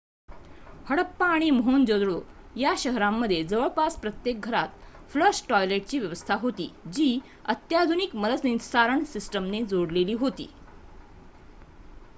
[0.87, 2.15] हडप्पा आणि मोहेंजो-दारो
[2.55, 4.69] या शहरांमध्ये जवळजवळ प्रत्येक घरात
[5.11, 7.17] फ्लश टॉयलेटची व्यवस्था होती जी
[7.47, 10.49] अत्याधुनिक मलनिस्सारण सिस्टमने जोडलेली होती